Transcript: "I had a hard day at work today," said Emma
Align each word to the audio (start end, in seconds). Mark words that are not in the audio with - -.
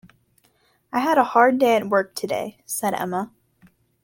"I 0.91 0.97
had 0.97 1.19
a 1.19 1.23
hard 1.23 1.59
day 1.59 1.75
at 1.75 1.87
work 1.87 2.15
today," 2.15 2.57
said 2.65 2.95
Emma 2.95 3.31